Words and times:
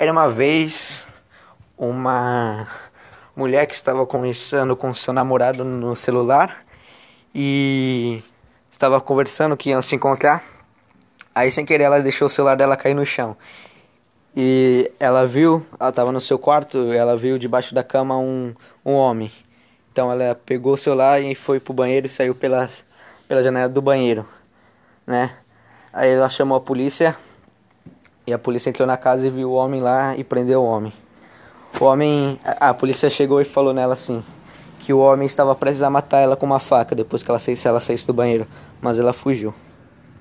Era 0.00 0.12
uma 0.12 0.30
vez 0.30 1.04
uma 1.76 2.68
mulher 3.34 3.66
que 3.66 3.74
estava 3.74 4.06
conversando 4.06 4.76
com 4.76 4.94
seu 4.94 5.12
namorado 5.12 5.64
no 5.64 5.96
celular 5.96 6.64
e 7.34 8.22
estava 8.70 9.00
conversando 9.00 9.56
que 9.56 9.70
iam 9.70 9.82
se 9.82 9.96
encontrar. 9.96 10.40
Aí 11.34 11.50
sem 11.50 11.66
querer 11.66 11.82
ela 11.82 11.98
deixou 11.98 12.26
o 12.26 12.28
celular 12.28 12.56
dela 12.56 12.76
cair 12.76 12.94
no 12.94 13.04
chão. 13.04 13.36
E 14.36 14.88
ela 15.00 15.26
viu, 15.26 15.66
ela 15.80 15.90
estava 15.90 16.12
no 16.12 16.20
seu 16.20 16.38
quarto, 16.38 16.92
ela 16.92 17.16
viu 17.16 17.36
debaixo 17.36 17.74
da 17.74 17.82
cama 17.82 18.16
um, 18.16 18.54
um 18.86 18.92
homem. 18.92 19.32
Então 19.90 20.12
ela 20.12 20.32
pegou 20.46 20.74
o 20.74 20.78
celular 20.78 21.20
e 21.20 21.34
foi 21.34 21.58
pro 21.58 21.74
banheiro 21.74 22.06
e 22.06 22.10
saiu 22.10 22.36
pelas, 22.36 22.84
pela 23.26 23.42
janela 23.42 23.68
do 23.68 23.82
banheiro, 23.82 24.24
né? 25.04 25.38
Aí 25.92 26.12
ela 26.12 26.28
chamou 26.28 26.56
a 26.56 26.60
polícia 26.60 27.16
e 28.28 28.32
a 28.32 28.38
polícia 28.38 28.68
entrou 28.68 28.86
na 28.86 28.98
casa 28.98 29.26
e 29.26 29.30
viu 29.30 29.50
o 29.50 29.54
homem 29.54 29.80
lá 29.80 30.14
e 30.14 30.22
prendeu 30.22 30.60
o 30.60 30.64
homem. 30.66 30.92
O 31.80 31.84
homem. 31.84 32.38
A, 32.44 32.68
a 32.68 32.74
polícia 32.74 33.08
chegou 33.08 33.40
e 33.40 33.44
falou 33.44 33.72
nela 33.72 33.94
assim: 33.94 34.22
que 34.80 34.92
o 34.92 34.98
homem 34.98 35.24
estava 35.24 35.54
prestes 35.54 35.82
a 35.82 35.88
matar 35.88 36.18
ela 36.18 36.36
com 36.36 36.44
uma 36.44 36.58
faca 36.58 36.94
depois 36.94 37.22
que 37.22 37.30
ela 37.30 37.38
saísse, 37.38 37.66
ela 37.66 37.80
saísse 37.80 38.06
do 38.06 38.12
banheiro, 38.12 38.46
mas 38.82 38.98
ela 38.98 39.14
fugiu. 39.14 39.54